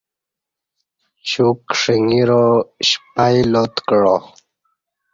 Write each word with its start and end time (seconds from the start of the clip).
چوک 1.29 1.61
شݩگرا 1.79 2.45
شپئی 2.87 3.39
لات 3.51 3.75
کعا 3.87 4.15